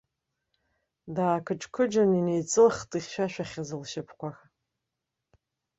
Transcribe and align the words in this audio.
Даақыџь-қыџьын 1.15 2.11
инеиҵылхт 2.19 2.91
ихьшәашәахьаз 2.97 3.69
лшьапқәа. 3.81 4.29